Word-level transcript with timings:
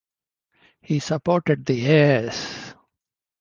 He 0.81 0.97
supported 0.97 1.63
the 1.63 1.75
Yes! 1.75 2.73